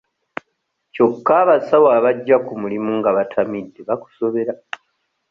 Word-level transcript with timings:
Kyokka 0.93 1.33
abasawo 1.43 1.87
abajja 1.97 2.35
ku 2.45 2.53
mulimu 2.61 2.91
nga 2.99 3.09
batamidde 3.17 3.79
bakusobera. 3.89 4.53